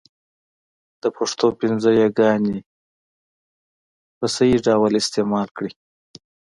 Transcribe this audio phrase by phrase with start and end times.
[1.01, 2.67] د پښتو پنځه یاګاني ی، ي، ې، ۍ، ئ
[4.17, 5.71] په صحيح ډول استعمال کړئ!